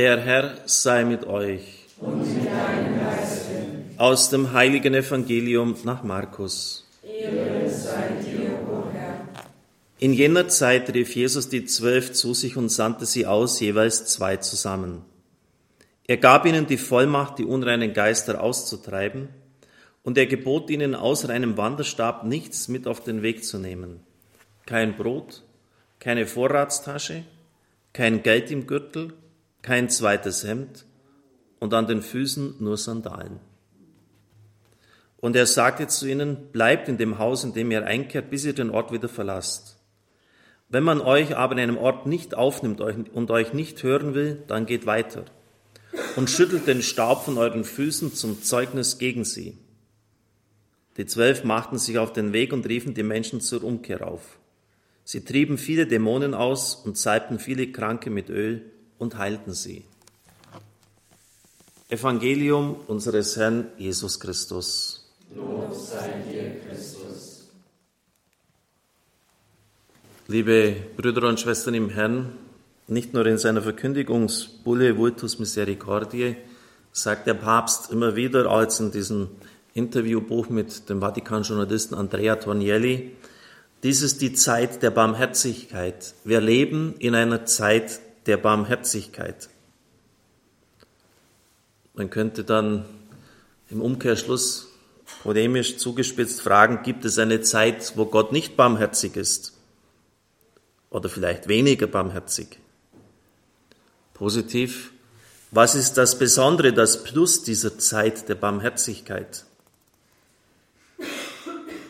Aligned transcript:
Der 0.00 0.18
Herr 0.18 0.56
sei 0.64 1.04
mit 1.04 1.26
euch. 1.26 1.84
Und 1.98 2.20
mit 2.20 2.46
deinem 2.46 3.00
Geiste. 3.00 3.52
Aus 3.98 4.30
dem 4.30 4.54
heiligen 4.54 4.94
Evangelium 4.94 5.76
nach 5.84 6.02
Markus. 6.02 6.88
Ehre 7.02 7.68
sei 7.68 8.08
dir, 8.24 8.48
o 8.66 8.90
Herr. 8.94 9.28
In 9.98 10.14
jener 10.14 10.48
Zeit 10.48 10.94
rief 10.94 11.14
Jesus 11.14 11.50
die 11.50 11.66
Zwölf 11.66 12.12
zu 12.12 12.32
sich 12.32 12.56
und 12.56 12.70
sandte 12.70 13.04
sie 13.04 13.26
aus, 13.26 13.60
jeweils 13.60 14.06
zwei 14.06 14.38
zusammen. 14.38 15.02
Er 16.06 16.16
gab 16.16 16.46
ihnen 16.46 16.66
die 16.66 16.78
Vollmacht, 16.78 17.38
die 17.38 17.44
unreinen 17.44 17.92
Geister 17.92 18.42
auszutreiben, 18.42 19.28
und 20.02 20.16
er 20.16 20.24
gebot 20.24 20.70
ihnen, 20.70 20.94
außer 20.94 21.28
einem 21.28 21.58
Wanderstab 21.58 22.24
nichts 22.24 22.68
mit 22.68 22.86
auf 22.86 23.04
den 23.04 23.20
Weg 23.20 23.44
zu 23.44 23.58
nehmen. 23.58 24.00
Kein 24.64 24.96
Brot, 24.96 25.42
keine 25.98 26.26
Vorratstasche, 26.26 27.24
kein 27.92 28.22
Geld 28.22 28.50
im 28.50 28.66
Gürtel, 28.66 29.12
kein 29.62 29.88
zweites 29.88 30.44
Hemd 30.44 30.84
und 31.58 31.74
an 31.74 31.86
den 31.86 32.02
Füßen 32.02 32.56
nur 32.58 32.76
Sandalen. 32.76 33.40
Und 35.18 35.36
er 35.36 35.46
sagte 35.46 35.86
zu 35.86 36.08
ihnen, 36.08 36.50
bleibt 36.52 36.88
in 36.88 36.96
dem 36.96 37.18
Haus, 37.18 37.44
in 37.44 37.52
dem 37.52 37.70
ihr 37.70 37.84
einkehrt, 37.84 38.30
bis 38.30 38.44
ihr 38.44 38.54
den 38.54 38.70
Ort 38.70 38.90
wieder 38.90 39.08
verlasst. 39.08 39.76
Wenn 40.70 40.82
man 40.82 41.00
euch 41.00 41.36
aber 41.36 41.52
in 41.54 41.60
einem 41.60 41.76
Ort 41.76 42.06
nicht 42.06 42.34
aufnimmt 42.34 42.80
und 42.80 43.30
euch 43.30 43.52
nicht 43.52 43.82
hören 43.82 44.14
will, 44.14 44.42
dann 44.46 44.66
geht 44.66 44.86
weiter 44.86 45.24
und 46.16 46.30
schüttelt 46.30 46.66
den 46.66 46.82
Staub 46.82 47.24
von 47.24 47.38
euren 47.38 47.64
Füßen 47.64 48.14
zum 48.14 48.42
Zeugnis 48.42 48.98
gegen 48.98 49.24
sie. 49.24 49.58
Die 50.96 51.06
Zwölf 51.06 51.44
machten 51.44 51.78
sich 51.78 51.98
auf 51.98 52.12
den 52.12 52.32
Weg 52.32 52.52
und 52.52 52.66
riefen 52.66 52.94
die 52.94 53.02
Menschen 53.02 53.40
zur 53.40 53.64
Umkehr 53.64 54.06
auf. 54.06 54.38
Sie 55.04 55.24
trieben 55.24 55.58
viele 55.58 55.86
Dämonen 55.86 56.34
aus 56.34 56.74
und 56.74 56.96
salbten 56.96 57.38
viele 57.38 57.72
Kranke 57.72 58.10
mit 58.10 58.30
Öl 58.30 58.70
und 59.00 59.18
heilten 59.18 59.52
sie. 59.52 59.84
Evangelium 61.88 62.76
unseres 62.86 63.36
Herrn 63.36 63.66
Jesus 63.76 64.20
Christus. 64.20 65.10
Lob 65.34 65.74
sei 65.74 66.22
dir, 66.30 66.60
Christus. 66.68 67.48
Liebe 70.28 70.76
Brüder 70.96 71.28
und 71.28 71.40
Schwestern 71.40 71.74
im 71.74 71.90
Herrn, 71.90 72.32
nicht 72.86 73.12
nur 73.14 73.26
in 73.26 73.38
seiner 73.38 73.62
Verkündigungsbulle 73.62 74.96
Vultus 74.96 75.40
Misericordiae 75.40 76.36
sagt 76.92 77.26
der 77.26 77.34
Papst 77.34 77.90
immer 77.90 78.14
wieder, 78.14 78.50
als 78.50 78.78
in 78.78 78.92
diesem 78.92 79.28
Interviewbuch 79.74 80.48
mit 80.48 80.88
dem 80.88 81.00
Vatikan-Journalisten 81.00 81.94
Andrea 81.94 82.36
Tornielli, 82.36 83.12
dies 83.82 84.02
ist 84.02 84.20
die 84.20 84.34
Zeit 84.34 84.82
der 84.82 84.90
Barmherzigkeit. 84.90 86.14
Wir 86.24 86.40
leben 86.40 86.94
in 86.98 87.14
einer 87.14 87.46
Zeit 87.46 88.00
der 88.26 88.36
Barmherzigkeit. 88.36 89.48
Man 91.94 92.10
könnte 92.10 92.44
dann 92.44 92.84
im 93.70 93.82
Umkehrschluss 93.82 94.68
polemisch 95.22 95.76
zugespitzt 95.76 96.40
fragen, 96.40 96.82
gibt 96.82 97.04
es 97.04 97.18
eine 97.18 97.40
Zeit, 97.40 97.92
wo 97.96 98.06
Gott 98.06 98.32
nicht 98.32 98.56
barmherzig 98.56 99.16
ist? 99.16 99.52
Oder 100.88 101.08
vielleicht 101.08 101.48
weniger 101.48 101.86
barmherzig? 101.86 102.58
Positiv, 104.14 104.92
was 105.50 105.74
ist 105.74 105.94
das 105.94 106.18
Besondere, 106.18 106.72
das 106.72 107.02
Plus 107.02 107.42
dieser 107.42 107.78
Zeit 107.78 108.28
der 108.28 108.36
Barmherzigkeit? 108.36 109.44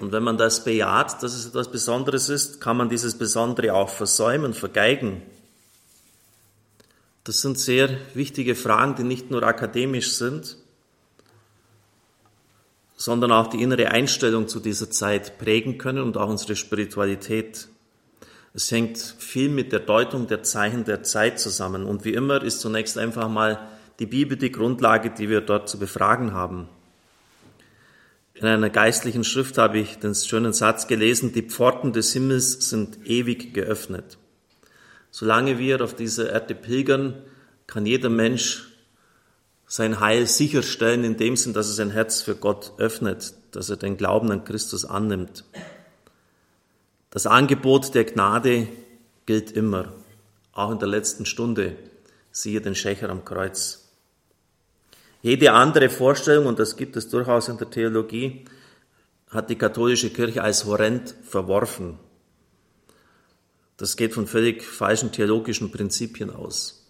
Und 0.01 0.13
wenn 0.13 0.23
man 0.23 0.39
das 0.39 0.65
bejaht, 0.65 1.23
dass 1.23 1.35
es 1.35 1.47
etwas 1.47 1.71
Besonderes 1.71 2.31
ist, 2.31 2.61
kann 2.61 2.79
man 2.79 2.89
dieses 2.89 3.19
Besondere 3.19 3.75
auch 3.75 3.91
versäumen, 3.91 4.55
vergeigen. 4.55 5.23
Das 7.31 7.43
sind 7.43 7.61
sehr 7.61 7.97
wichtige 8.15 8.57
Fragen, 8.57 8.97
die 8.97 9.05
nicht 9.05 9.31
nur 9.31 9.45
akademisch 9.45 10.15
sind, 10.15 10.57
sondern 12.97 13.31
auch 13.31 13.47
die 13.47 13.63
innere 13.63 13.93
Einstellung 13.93 14.49
zu 14.49 14.59
dieser 14.59 14.91
Zeit 14.91 15.39
prägen 15.39 15.79
können 15.79 16.03
und 16.03 16.17
auch 16.17 16.29
unsere 16.29 16.57
Spiritualität. 16.57 17.69
Es 18.53 18.73
hängt 18.73 18.99
viel 18.99 19.49
mit 19.49 19.71
der 19.71 19.79
Deutung 19.79 20.27
der 20.27 20.43
Zeichen 20.43 20.85
der 20.85 21.05
Zeit 21.05 21.39
zusammen. 21.39 21.85
Und 21.85 22.05
wie 22.05 22.15
immer 22.15 22.43
ist 22.43 22.59
zunächst 22.59 22.99
einfach 22.99 23.29
mal 23.29 23.69
die 24.01 24.07
Bibel 24.07 24.37
die 24.37 24.51
Grundlage, 24.51 25.11
die 25.11 25.29
wir 25.29 25.41
dort 25.41 25.69
zu 25.69 25.79
befragen 25.79 26.33
haben. 26.33 26.69
In 28.35 28.45
einer 28.45 28.71
geistlichen 28.71 29.23
Schrift 29.23 29.57
habe 29.57 29.79
ich 29.79 30.01
den 30.01 30.17
schönen 30.17 30.53
Satz 30.53 30.89
gelesen, 30.89 31.33
die 31.33 31.43
Pforten 31.43 31.93
des 31.93 32.13
Himmels 32.13 32.69
sind 32.69 33.07
ewig 33.07 33.55
geöffnet. 33.55 34.19
Solange 35.11 35.59
wir 35.59 35.83
auf 35.83 35.95
dieser 35.95 36.31
Erde 36.31 36.55
pilgern, 36.55 37.23
kann 37.67 37.87
jeder 37.87 38.09
Mensch 38.09 38.69
sein 39.67 40.01
Heil 40.01 40.27
sicherstellen, 40.27 41.05
in 41.05 41.17
dem 41.17 41.37
Sinn, 41.37 41.53
dass 41.53 41.69
er 41.69 41.75
sein 41.75 41.91
Herz 41.91 42.23
für 42.23 42.35
Gott 42.35 42.73
öffnet, 42.79 43.35
dass 43.53 43.71
er 43.71 43.77
den 43.77 43.97
Glauben 43.97 44.31
an 44.33 44.45
Christus 44.45 44.85
annimmt. 44.85 45.45
Das 47.11 47.27
Angebot 47.27 47.95
der 47.95 48.05
Gnade 48.05 48.69
gilt 49.27 49.53
immer, 49.53 49.93
auch 50.53 50.73
in 50.73 50.79
der 50.79 50.89
letzten 50.89 51.25
Stunde. 51.25 51.77
Siehe 52.33 52.61
den 52.61 52.75
Schächer 52.75 53.11
am 53.11 53.25
Kreuz. 53.25 53.89
Jede 55.23 55.53
andere 55.53 55.89
Vorstellung, 55.89 56.47
und 56.47 56.59
das 56.59 56.77
gibt 56.77 56.97
es 56.97 57.09
durchaus 57.09 57.49
in 57.49 57.59
der 57.59 57.71
Theologie, 57.71 58.45
hat 59.29 59.51
die 59.51 59.57
katholische 59.57 60.11
Kirche 60.11 60.43
als 60.43 60.65
horrend 60.65 61.15
verworfen. 61.23 61.99
Das 63.81 63.97
geht 63.97 64.13
von 64.13 64.27
völlig 64.27 64.63
falschen 64.63 65.11
theologischen 65.11 65.73
Prinzipien 65.73 66.29
aus. 66.29 66.87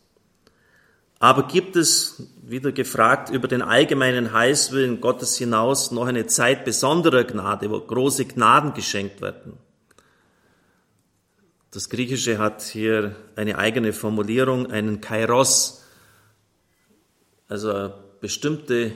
Aber 1.20 1.46
gibt 1.46 1.76
es, 1.76 2.24
wieder 2.42 2.72
gefragt, 2.72 3.30
über 3.30 3.46
den 3.46 3.62
allgemeinen 3.62 4.32
Heilswillen 4.32 5.00
Gottes 5.00 5.38
hinaus 5.38 5.92
noch 5.92 6.08
eine 6.08 6.26
Zeit 6.26 6.64
besonderer 6.64 7.22
Gnade, 7.22 7.70
wo 7.70 7.78
große 7.78 8.24
Gnaden 8.24 8.74
geschenkt 8.74 9.20
werden? 9.20 9.52
Das 11.70 11.90
Griechische 11.90 12.38
hat 12.38 12.62
hier 12.62 13.14
eine 13.36 13.56
eigene 13.56 13.92
Formulierung, 13.92 14.72
einen 14.72 15.00
Kairos, 15.00 15.84
also 17.46 17.92
bestimmte 18.20 18.90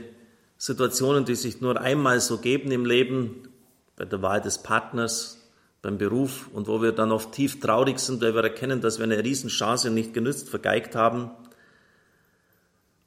Situationen, 0.56 1.26
die 1.26 1.36
sich 1.36 1.60
nur 1.60 1.80
einmal 1.80 2.20
so 2.20 2.38
geben 2.38 2.72
im 2.72 2.86
Leben, 2.86 3.50
bei 3.94 4.04
der 4.04 4.20
Wahl 4.20 4.40
des 4.40 4.64
Partners, 4.64 5.43
beim 5.84 5.98
Beruf 5.98 6.48
und 6.54 6.66
wo 6.66 6.80
wir 6.80 6.92
dann 6.92 7.12
oft 7.12 7.32
tief 7.32 7.60
traurig 7.60 7.98
sind, 7.98 8.22
weil 8.22 8.34
wir 8.34 8.42
erkennen, 8.42 8.80
dass 8.80 8.98
wir 8.98 9.04
eine 9.04 9.22
Riesenchance 9.22 9.90
nicht 9.90 10.14
genützt, 10.14 10.48
vergeigt 10.48 10.96
haben. 10.96 11.30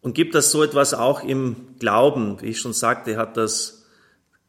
Und 0.01 0.13
gibt 0.13 0.35
das 0.35 0.51
so 0.51 0.61
etwas 0.61 0.93
auch 0.93 1.23
im 1.23 1.75
Glauben? 1.79 2.39
Wie 2.39 2.49
ich 2.49 2.59
schon 2.59 2.73
sagte, 2.73 3.17
hat 3.17 3.35
das 3.35 3.83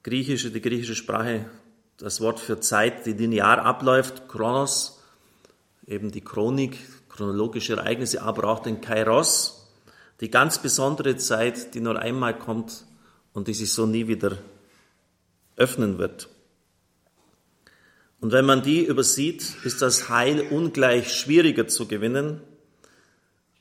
griechische, 0.02 0.50
die 0.50 0.60
griechische 0.60 0.94
Sprache 0.94 1.46
das 1.96 2.20
Wort 2.20 2.38
für 2.38 2.60
Zeit, 2.60 3.06
die 3.06 3.14
linear 3.14 3.64
abläuft, 3.64 4.28
Chronos, 4.28 5.00
eben 5.86 6.10
die 6.10 6.20
Chronik, 6.20 6.78
chronologische 7.08 7.78
Ereignisse, 7.78 8.22
aber 8.22 8.44
auch 8.44 8.60
den 8.60 8.82
Kairos, 8.82 9.70
die 10.20 10.30
ganz 10.30 10.58
besondere 10.58 11.16
Zeit, 11.16 11.74
die 11.74 11.80
nur 11.80 11.98
einmal 11.98 12.38
kommt 12.38 12.84
und 13.32 13.48
die 13.48 13.54
sich 13.54 13.72
so 13.72 13.86
nie 13.86 14.06
wieder 14.06 14.36
öffnen 15.56 15.96
wird. 15.96 16.28
Und 18.20 18.32
wenn 18.32 18.44
man 18.44 18.62
die 18.62 18.84
übersieht, 18.84 19.54
ist 19.64 19.80
das 19.80 20.08
Heil 20.08 20.40
ungleich 20.50 21.14
schwieriger 21.14 21.68
zu 21.68 21.86
gewinnen 21.86 22.40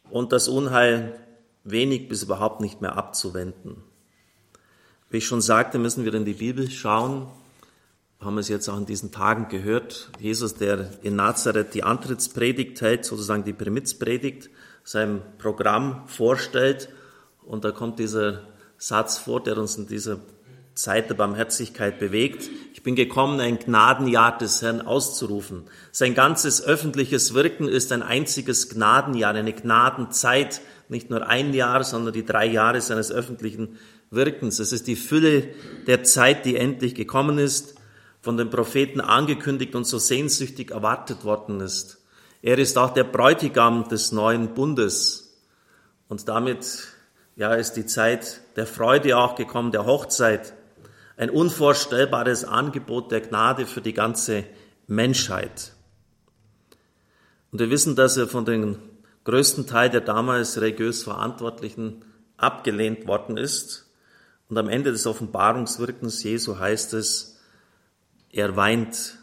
und 0.09 0.31
das 0.31 0.47
Unheil 0.47 1.19
wenig 1.63 2.07
bis 2.07 2.23
überhaupt 2.23 2.61
nicht 2.61 2.81
mehr 2.81 2.97
abzuwenden. 2.97 3.83
Wie 5.09 5.17
ich 5.17 5.27
schon 5.27 5.41
sagte, 5.41 5.77
müssen 5.77 6.05
wir 6.05 6.13
in 6.13 6.25
die 6.25 6.33
Bibel 6.33 6.69
schauen. 6.69 7.27
Wir 8.19 8.25
haben 8.25 8.37
es 8.39 8.49
jetzt 8.49 8.67
auch 8.67 8.77
in 8.77 8.85
diesen 8.85 9.11
Tagen 9.11 9.47
gehört. 9.47 10.09
Jesus, 10.19 10.55
der 10.55 10.89
in 11.03 11.15
Nazareth 11.15 11.73
die 11.75 11.83
Antrittspredigt 11.83 12.81
hält, 12.81 13.05
sozusagen 13.05 13.43
die 13.43 13.53
Primizpredigt, 13.53 14.49
sein 14.83 15.21
Programm 15.37 16.07
vorstellt. 16.07 16.89
Und 17.45 17.63
da 17.63 17.71
kommt 17.71 17.99
dieser 17.99 18.41
Satz 18.77 19.17
vor, 19.17 19.43
der 19.43 19.57
uns 19.57 19.77
in 19.77 19.87
dieser 19.87 20.19
Zeit 20.73 21.09
der 21.09 21.15
Barmherzigkeit 21.15 21.99
bewegt. 21.99 22.49
Bin 22.87 22.95
gekommen, 22.95 23.41
ein 23.41 23.59
Gnadenjahr 23.59 24.37
des 24.37 24.61
Herrn 24.61 24.79
auszurufen. 24.79 25.65
Sein 25.91 26.15
ganzes 26.15 26.63
öffentliches 26.63 27.33
Wirken 27.33 27.67
ist 27.67 27.91
ein 27.91 28.01
einziges 28.01 28.69
Gnadenjahr, 28.69 29.33
eine 29.33 29.51
Gnadenzeit, 29.51 30.61
nicht 30.87 31.09
nur 31.09 31.27
ein 31.27 31.53
Jahr, 31.53 31.83
sondern 31.83 32.13
die 32.13 32.23
drei 32.23 32.45
Jahre 32.45 32.79
seines 32.79 33.11
öffentlichen 33.11 33.77
Wirkens. 34.09 34.59
Es 34.59 34.71
ist 34.71 34.87
die 34.87 34.95
Fülle 34.95 35.49
der 35.85 36.03
Zeit, 36.03 36.45
die 36.45 36.55
endlich 36.55 36.95
gekommen 36.95 37.39
ist, 37.39 37.75
von 38.21 38.37
den 38.37 38.49
Propheten 38.49 39.01
angekündigt 39.01 39.75
und 39.75 39.83
so 39.83 39.97
sehnsüchtig 39.97 40.71
erwartet 40.71 41.25
worden 41.25 41.59
ist. 41.59 42.01
Er 42.41 42.57
ist 42.57 42.77
auch 42.77 42.93
der 42.93 43.03
Bräutigam 43.03 43.89
des 43.89 44.13
neuen 44.13 44.53
Bundes. 44.53 45.43
Und 46.07 46.29
damit, 46.29 46.87
ja, 47.35 47.53
ist 47.53 47.73
die 47.73 47.85
Zeit 47.85 48.39
der 48.55 48.65
Freude 48.65 49.17
auch 49.17 49.35
gekommen, 49.35 49.73
der 49.73 49.85
Hochzeit. 49.85 50.53
Ein 51.17 51.31
unvorstellbares 51.31 52.45
Angebot 52.45 53.11
der 53.11 53.21
Gnade 53.21 53.65
für 53.65 53.81
die 53.81 53.93
ganze 53.93 54.45
Menschheit. 54.85 55.73
Und 57.51 57.59
wir 57.59 57.71
wissen, 57.71 57.95
dass 57.95 58.17
er 58.17 58.27
von 58.27 58.45
den 58.45 58.77
größten 59.23 59.65
Teil 59.65 59.89
der 59.89 60.01
damals 60.01 60.61
religiös 60.61 61.03
Verantwortlichen 61.03 62.05
abgelehnt 62.37 63.07
worden 63.07 63.35
ist. 63.35 63.91
Und 64.47 64.59
am 64.59 64.69
Ende 64.69 64.91
des 64.91 65.07
Offenbarungswirkens 65.07 66.23
Jesu 66.23 66.59
heißt 66.59 66.93
es, 66.93 67.39
er 68.31 68.55
weint. 68.55 69.17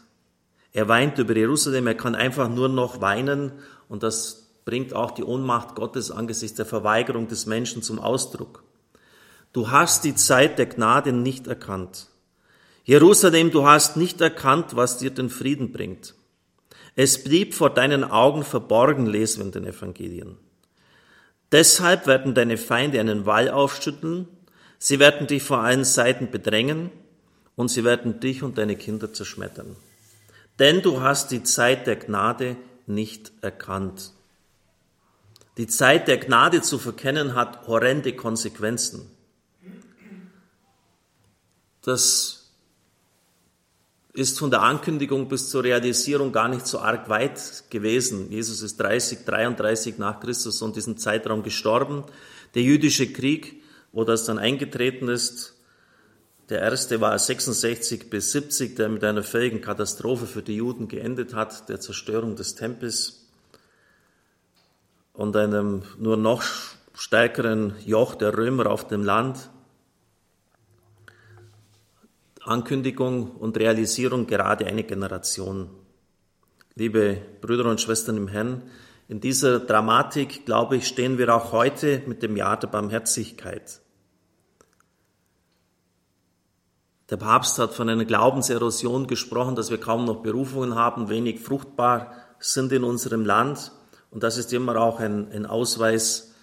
Er 0.73 0.89
weint 0.89 1.17
über 1.17 1.33
Jerusalem, 1.33 1.87
er 1.87 1.95
kann 1.95 2.15
einfach 2.15 2.49
nur 2.49 2.67
noch 2.67 2.99
weinen 2.99 3.53
und 3.87 4.03
das 4.03 4.51
bringt 4.65 4.93
auch 4.93 5.11
die 5.11 5.23
Ohnmacht 5.23 5.75
Gottes 5.75 6.11
angesichts 6.11 6.57
der 6.57 6.65
Verweigerung 6.65 7.29
des 7.29 7.45
Menschen 7.45 7.81
zum 7.81 7.99
Ausdruck. 7.99 8.64
Du 9.55 9.71
hast 9.71 10.03
die 10.03 10.15
Zeit 10.15 10.59
der 10.59 10.65
Gnade 10.65 11.13
nicht 11.13 11.47
erkannt. 11.47 12.07
Jerusalem, 12.83 13.51
du 13.51 13.65
hast 13.65 13.95
nicht 13.95 14.19
erkannt, 14.19 14.75
was 14.75 14.97
dir 14.97 15.11
den 15.11 15.29
Frieden 15.29 15.71
bringt. 15.71 16.13
Es 16.97 17.23
blieb 17.23 17.53
vor 17.53 17.69
deinen 17.69 18.03
Augen 18.03 18.43
verborgen, 18.43 19.05
lesen 19.05 19.37
wir 19.37 19.45
in 19.45 19.51
den 19.53 19.65
Evangelien. 19.65 20.35
Deshalb 21.53 22.05
werden 22.05 22.35
deine 22.35 22.57
Feinde 22.57 22.99
einen 22.99 23.25
Wall 23.25 23.49
aufschütteln, 23.49 24.27
sie 24.77 24.99
werden 24.99 25.25
dich 25.25 25.43
vor 25.43 25.59
allen 25.59 25.85
Seiten 25.85 26.29
bedrängen 26.31 26.91
und 27.55 27.69
sie 27.69 27.85
werden 27.85 28.19
dich 28.19 28.43
und 28.43 28.57
deine 28.57 28.75
Kinder 28.75 29.13
zerschmettern. 29.13 29.77
Denn 30.59 30.81
du 30.81 30.99
hast 30.99 31.31
die 31.31 31.43
Zeit 31.43 31.87
der 31.87 31.95
Gnade 31.95 32.57
nicht 32.87 33.31
erkannt. 33.39 34.11
Die 35.55 35.67
Zeit 35.67 36.09
der 36.09 36.17
Gnade 36.17 36.61
zu 36.61 36.77
verkennen 36.77 37.35
hat 37.35 37.67
horrende 37.67 38.11
Konsequenzen. 38.17 39.14
Das 41.85 42.49
ist 44.13 44.39
von 44.39 44.49
der 44.49 44.63
Ankündigung 44.63 45.27
bis 45.27 45.49
zur 45.49 45.63
Realisierung 45.63 46.31
gar 46.31 46.47
nicht 46.47 46.65
so 46.65 46.79
arg 46.79 47.09
weit 47.09 47.65
gewesen. 47.69 48.31
Jesus 48.31 48.63
ist 48.63 48.77
30, 48.77 49.19
33 49.23 49.99
nach 49.99 50.19
Christus 50.19 50.63
und 50.63 50.75
diesen 50.75 50.97
Zeitraum 50.97 51.43
gestorben. 51.43 52.03
Der 52.55 52.63
jüdische 52.63 53.13
Krieg, 53.13 53.61
wo 53.91 54.03
das 54.03 54.25
dann 54.25 54.39
eingetreten 54.39 55.09
ist, 55.09 55.53
der 56.49 56.61
erste 56.61 57.01
war 57.01 57.17
66 57.17 58.09
bis 58.09 58.31
70, 58.31 58.75
der 58.75 58.89
mit 58.89 59.03
einer 59.03 59.23
völligen 59.23 59.61
Katastrophe 59.61 60.25
für 60.25 60.41
die 60.41 60.55
Juden 60.55 60.87
geendet 60.87 61.35
hat, 61.35 61.69
der 61.69 61.79
Zerstörung 61.79 62.35
des 62.35 62.55
Tempels 62.55 63.27
und 65.13 65.35
einem 65.35 65.83
nur 65.99 66.17
noch 66.17 66.43
stärkeren 66.95 67.75
Joch 67.85 68.15
der 68.15 68.35
Römer 68.35 68.71
auf 68.71 68.87
dem 68.87 69.03
Land. 69.03 69.49
Ankündigung 72.47 73.31
und 73.31 73.57
Realisierung 73.57 74.27
gerade 74.27 74.65
eine 74.65 74.83
Generation. 74.83 75.69
Liebe 76.75 77.21
Brüder 77.41 77.69
und 77.69 77.81
Schwestern 77.81 78.17
im 78.17 78.27
Herrn, 78.27 78.63
in 79.07 79.19
dieser 79.19 79.59
Dramatik, 79.59 80.45
glaube 80.45 80.77
ich, 80.77 80.87
stehen 80.87 81.17
wir 81.17 81.33
auch 81.35 81.51
heute 81.51 82.01
mit 82.07 82.23
dem 82.23 82.35
Jahr 82.37 82.57
der 82.59 82.67
Barmherzigkeit. 82.67 83.81
Der 87.09 87.17
Papst 87.17 87.59
hat 87.59 87.73
von 87.73 87.87
einer 87.87 88.05
Glaubenserosion 88.05 89.05
gesprochen, 89.05 89.55
dass 89.55 89.69
wir 89.69 89.79
kaum 89.79 90.05
noch 90.05 90.23
Berufungen 90.23 90.73
haben, 90.73 91.09
wenig 91.09 91.39
fruchtbar 91.39 92.13
sind 92.39 92.71
in 92.71 92.83
unserem 92.83 93.25
Land. 93.25 93.71
Und 94.09 94.23
das 94.23 94.37
ist 94.37 94.51
immer 94.53 94.77
auch 94.77 94.99
ein, 94.99 95.31
ein 95.31 95.45
Ausweis, 95.45 96.33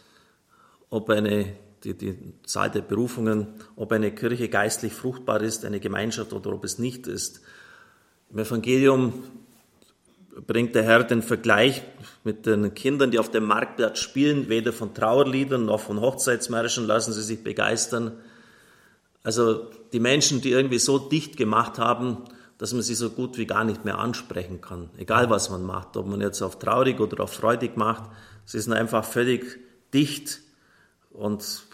ob 0.89 1.11
eine, 1.11 1.57
die, 1.85 1.95
die 1.95 2.17
Zahl 2.45 2.71
der 2.71 2.83
Berufungen, 2.83 3.49
ob 3.77 3.93
eine 3.93 4.13
Kirche 4.13 4.49
geistlich 4.49 4.93
fruchtbar 4.93 5.43
ist, 5.43 5.65
eine 5.65 5.81
Gemeinschaft 5.81 6.33
oder 6.33 6.53
ob 6.53 6.65
es 6.65 6.79
nicht 6.79 7.07
ist. 7.07 7.41
Im 8.31 8.39
Evangelium 8.39 9.25
bringt 10.47 10.75
der 10.75 10.85
Herr 10.85 11.05
den 11.05 11.23
Vergleich 11.23 11.83
mit 12.25 12.47
den 12.47 12.75
Kindern, 12.75 13.11
die 13.11 13.19
auf 13.19 13.31
dem 13.31 13.45
Marktplatz 13.45 13.99
spielen, 13.99 14.49
weder 14.49 14.73
von 14.73 14.95
Trauerliedern 14.95 15.65
noch 15.65 15.81
von 15.81 16.01
Hochzeitsmärschen 16.01 16.87
lassen 16.87 17.13
sie 17.13 17.23
sich 17.23 17.45
begeistern. 17.45 18.13
Also 19.23 19.71
die 19.93 20.01
Menschen, 20.01 20.41
die 20.41 20.51
irgendwie 20.51 20.79
so 20.79 20.99
dicht 20.99 21.37
gemacht 21.37 21.79
haben, 21.79 22.19
dass 22.59 22.73
man 22.73 22.83
sie 22.83 22.95
so 22.95 23.11
gut 23.11 23.39
wie 23.39 23.47
gar 23.47 23.65
nicht 23.65 23.85
mehr 23.85 23.99
ansprechen 23.99 24.61
kann. 24.61 24.89
Egal 24.97 25.31
was 25.31 25.51
man 25.51 25.63
macht, 25.63 25.97
ob 25.97 26.07
man 26.07 26.21
jetzt 26.21 26.43
auf 26.43 26.59
traurig 26.59 27.01
oder 27.01 27.25
auf 27.25 27.33
freudig 27.33 27.77
macht, 27.77 28.05
sie 28.45 28.61
sind 28.61 28.73
einfach 28.73 29.05
völlig 29.05 29.59
dicht 29.93 30.41
und 31.11 31.65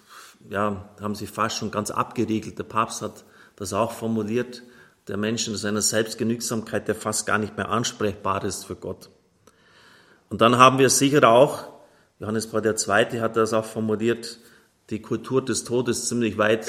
ja, 0.48 0.88
haben 1.00 1.14
sich 1.14 1.30
fast 1.30 1.56
schon 1.56 1.70
ganz 1.70 1.90
abgeriegelt. 1.90 2.58
Der 2.58 2.64
Papst 2.64 3.02
hat 3.02 3.24
das 3.56 3.72
auch 3.72 3.92
formuliert, 3.92 4.62
der 5.08 5.16
Mensch 5.16 5.48
in 5.48 5.56
seiner 5.56 5.82
Selbstgenügsamkeit, 5.82 6.86
der 6.86 6.94
fast 6.94 7.26
gar 7.26 7.38
nicht 7.38 7.56
mehr 7.56 7.70
ansprechbar 7.70 8.44
ist 8.44 8.64
für 8.64 8.76
Gott. 8.76 9.10
Und 10.28 10.40
dann 10.40 10.58
haben 10.58 10.78
wir 10.78 10.90
sicher 10.90 11.28
auch, 11.28 11.64
Johannes 12.20 12.46
Paul 12.46 12.64
II. 12.64 13.20
hat 13.20 13.36
das 13.36 13.52
auch 13.52 13.64
formuliert, 13.64 14.38
die 14.90 15.00
Kultur 15.00 15.44
des 15.44 15.64
Todes 15.64 16.08
ziemlich 16.08 16.38
weit 16.38 16.66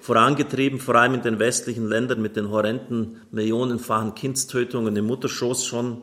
vorangetrieben, 0.00 0.80
vor 0.80 0.94
allem 0.94 1.14
in 1.14 1.22
den 1.22 1.38
westlichen 1.38 1.86
Ländern 1.86 2.22
mit 2.22 2.36
den 2.36 2.50
horrenden 2.50 3.20
millionenfachen 3.30 4.14
Kindstötungen 4.14 4.96
im 4.96 5.06
Mutterschoß 5.06 5.66
schon. 5.66 6.02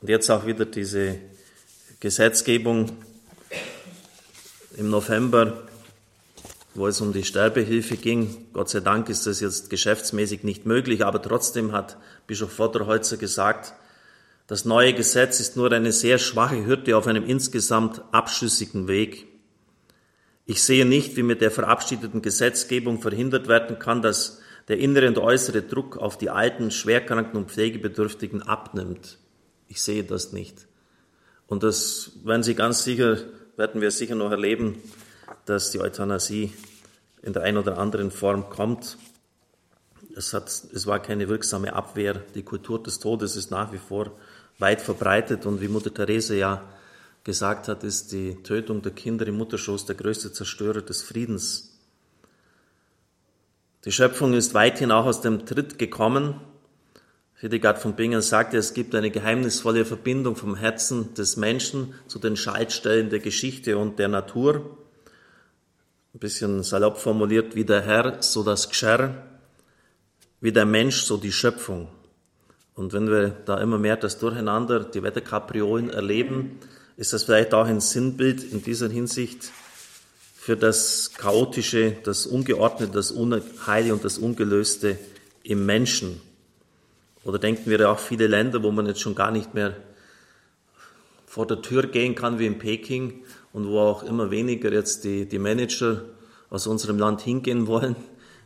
Und 0.00 0.08
jetzt 0.08 0.30
auch 0.30 0.46
wieder 0.46 0.64
diese 0.64 1.18
Gesetzgebung 2.00 2.90
im 4.76 4.90
November, 4.90 5.68
wo 6.74 6.86
es 6.86 7.00
um 7.00 7.12
die 7.12 7.24
Sterbehilfe 7.24 7.96
ging. 7.96 8.46
Gott 8.52 8.70
sei 8.70 8.80
Dank 8.80 9.08
ist 9.08 9.26
das 9.26 9.40
jetzt 9.40 9.70
geschäftsmäßig 9.70 10.42
nicht 10.42 10.66
möglich, 10.66 11.04
aber 11.04 11.20
trotzdem 11.20 11.72
hat 11.72 11.96
Bischof 12.26 12.52
Vorderholzer 12.52 13.16
gesagt, 13.16 13.74
das 14.46 14.64
neue 14.64 14.92
Gesetz 14.92 15.40
ist 15.40 15.56
nur 15.56 15.70
eine 15.72 15.92
sehr 15.92 16.18
schwache 16.18 16.66
Hürde 16.66 16.96
auf 16.96 17.06
einem 17.06 17.24
insgesamt 17.24 18.02
abschüssigen 18.12 18.88
Weg. 18.88 19.26
Ich 20.44 20.62
sehe 20.62 20.84
nicht, 20.84 21.16
wie 21.16 21.22
mit 21.22 21.40
der 21.40 21.50
verabschiedeten 21.50 22.22
Gesetzgebung 22.22 23.00
verhindert 23.00 23.48
werden 23.48 23.78
kann, 23.78 24.02
dass 24.02 24.40
der 24.68 24.78
innere 24.78 25.08
und 25.08 25.18
äußere 25.18 25.62
Druck 25.62 25.96
auf 25.96 26.18
die 26.18 26.30
alten, 26.30 26.70
schwerkranken 26.70 27.36
und 27.38 27.50
Pflegebedürftigen 27.50 28.42
abnimmt. 28.42 29.18
Ich 29.68 29.80
sehe 29.82 30.04
das 30.04 30.32
nicht. 30.32 30.66
Und 31.46 31.62
das 31.62 32.12
werden 32.24 32.42
Sie 32.42 32.54
ganz 32.54 32.84
sicher, 32.84 33.18
werden 33.56 33.80
wir 33.80 33.90
sicher 33.90 34.14
noch 34.14 34.30
erleben, 34.30 34.76
dass 35.46 35.70
die 35.70 35.80
Euthanasie 35.80 36.52
in 37.22 37.32
der 37.32 37.42
einen 37.42 37.58
oder 37.58 37.78
anderen 37.78 38.10
Form 38.10 38.50
kommt. 38.50 38.98
Es, 40.16 40.32
hat, 40.34 40.48
es 40.48 40.86
war 40.86 41.00
keine 41.00 41.28
wirksame 41.28 41.72
Abwehr. 41.72 42.22
Die 42.34 42.42
Kultur 42.42 42.82
des 42.82 42.98
Todes 42.98 43.36
ist 43.36 43.50
nach 43.50 43.72
wie 43.72 43.78
vor 43.78 44.12
weit 44.58 44.80
verbreitet 44.80 45.46
und 45.46 45.60
wie 45.60 45.68
Mutter 45.68 45.92
Therese 45.92 46.36
ja 46.36 46.62
gesagt 47.24 47.68
hat, 47.68 47.84
ist 47.84 48.12
die 48.12 48.42
Tötung 48.42 48.82
der 48.82 48.92
Kinder 48.92 49.26
im 49.26 49.36
Mutterschoß 49.36 49.86
der 49.86 49.94
größte 49.94 50.32
Zerstörer 50.32 50.82
des 50.82 51.02
Friedens. 51.02 51.78
Die 53.84 53.92
Schöpfung 53.92 54.34
ist 54.34 54.54
weithin 54.54 54.92
auch 54.92 55.06
aus 55.06 55.20
dem 55.20 55.46
Tritt 55.46 55.78
gekommen. 55.78 56.40
Hildegard 57.36 57.78
von 57.78 57.96
Bingen 57.96 58.22
sagte, 58.22 58.56
es 58.56 58.74
gibt 58.74 58.94
eine 58.94 59.10
geheimnisvolle 59.10 59.84
Verbindung 59.84 60.36
vom 60.36 60.54
Herzen 60.54 61.14
des 61.14 61.36
Menschen 61.36 61.94
zu 62.06 62.20
den 62.20 62.36
Schaltstellen 62.36 63.10
der 63.10 63.18
Geschichte 63.18 63.78
und 63.78 63.98
der 63.98 64.06
Natur. 64.06 64.78
Ein 66.14 66.18
bisschen 66.18 66.62
salopp 66.62 66.98
formuliert, 66.98 67.54
wie 67.54 67.64
der 67.64 67.80
Herr, 67.80 68.22
so 68.22 68.42
das 68.42 68.68
Gscher, 68.68 69.14
wie 70.42 70.52
der 70.52 70.66
Mensch, 70.66 71.04
so 71.04 71.16
die 71.16 71.32
Schöpfung. 71.32 71.88
Und 72.74 72.92
wenn 72.92 73.08
wir 73.08 73.28
da 73.30 73.58
immer 73.58 73.78
mehr 73.78 73.96
das 73.96 74.18
Durcheinander, 74.18 74.80
die 74.80 75.02
Wetterkapriolen 75.02 75.88
erleben, 75.88 76.58
ist 76.98 77.14
das 77.14 77.24
vielleicht 77.24 77.54
auch 77.54 77.66
ein 77.66 77.80
Sinnbild 77.80 78.44
in 78.44 78.62
dieser 78.62 78.90
Hinsicht 78.90 79.52
für 80.36 80.54
das 80.54 81.12
Chaotische, 81.16 81.96
das 82.04 82.26
Ungeordnete, 82.26 82.92
das 82.92 83.10
Unheile 83.10 83.94
und 83.94 84.04
das 84.04 84.18
Ungelöste 84.18 84.98
im 85.42 85.64
Menschen. 85.64 86.20
Oder 87.24 87.38
denken 87.38 87.70
wir 87.70 87.90
auch 87.90 87.98
viele 87.98 88.26
Länder, 88.26 88.62
wo 88.62 88.70
man 88.70 88.84
jetzt 88.86 89.00
schon 89.00 89.14
gar 89.14 89.30
nicht 89.30 89.54
mehr 89.54 89.76
vor 91.24 91.46
der 91.46 91.62
Tür 91.62 91.86
gehen 91.86 92.14
kann 92.14 92.38
wie 92.38 92.46
in 92.46 92.58
Peking 92.58 93.24
und 93.52 93.66
wo 93.68 93.80
auch 93.80 94.02
immer 94.02 94.30
weniger 94.30 94.72
jetzt 94.72 95.04
die, 95.04 95.26
die 95.26 95.38
Manager 95.38 96.02
aus 96.50 96.66
unserem 96.66 96.98
Land 96.98 97.20
hingehen 97.20 97.66
wollen, 97.66 97.96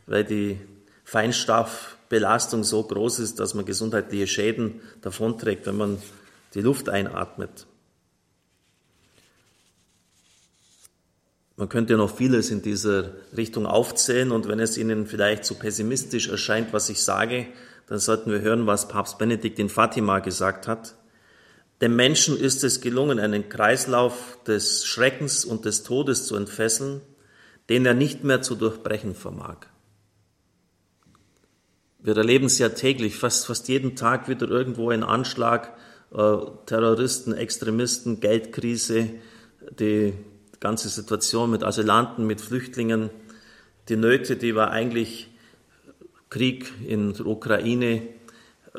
weil 0.06 0.25
die 0.25 0.58
Feinstaubbelastung 1.04 2.64
so 2.64 2.82
groß 2.82 3.20
ist, 3.20 3.40
dass 3.40 3.54
man 3.54 3.64
gesundheitliche 3.64 4.26
Schäden 4.26 4.80
davonträgt, 5.02 5.66
wenn 5.66 5.76
man 5.76 5.98
die 6.54 6.60
Luft 6.60 6.88
einatmet. 6.88 7.66
Man 11.58 11.70
könnte 11.70 11.96
noch 11.96 12.14
vieles 12.14 12.50
in 12.50 12.60
dieser 12.60 13.12
Richtung 13.34 13.66
aufzählen 13.66 14.30
und 14.30 14.46
wenn 14.46 14.60
es 14.60 14.76
Ihnen 14.76 15.06
vielleicht 15.06 15.44
zu 15.44 15.54
pessimistisch 15.54 16.28
erscheint, 16.28 16.72
was 16.72 16.90
ich 16.90 17.02
sage, 17.02 17.46
dann 17.86 17.98
sollten 17.98 18.30
wir 18.30 18.40
hören, 18.40 18.66
was 18.66 18.88
Papst 18.88 19.18
Benedikt 19.18 19.58
in 19.58 19.70
Fatima 19.70 20.18
gesagt 20.18 20.68
hat. 20.68 20.96
Dem 21.80 21.95
Menschen 21.95 22.38
ist 22.38 22.64
es 22.64 22.80
gelungen, 22.80 23.18
einen 23.18 23.49
Kreislauf 23.49 24.38
des 24.47 24.87
Schreckens 24.87 25.45
und 25.45 25.64
des 25.66 25.83
Todes 25.83 26.26
zu 26.26 26.37
entfesseln, 26.37 27.02
den 27.68 27.85
er 27.85 27.95
nicht 27.95 28.25
mehr 28.25 28.40
zu 28.40 28.54
durchbrechen 28.54 29.14
vermag. 29.14 29.66
Wir 31.99 32.16
erleben 32.16 32.47
es 32.47 32.59
ja 32.59 32.68
täglich, 32.71 33.16
fast, 33.16 33.47
fast 33.47 33.68
jeden 33.68 33.97
Tag 33.97 34.28
wieder 34.28 34.49
irgendwo 34.49 34.90
ein 34.90 35.02
Anschlag 35.02 35.76
äh, 36.12 36.37
Terroristen, 36.66 37.35
Extremisten, 37.35 38.21
Geldkrise, 38.21 39.11
die 39.78 40.14
ganze 40.61 40.88
Situation 40.88 41.50
mit 41.50 41.64
Asylanten, 41.64 42.26
mit 42.26 42.40
Flüchtlingen, 42.40 43.11
die 43.88 43.97
Nöte, 43.97 44.37
die 44.37 44.54
war 44.54 44.71
eigentlich 44.71 45.28
Krieg 46.30 46.73
in 46.87 47.12
der 47.12 47.26
Ukraine, 47.26 48.02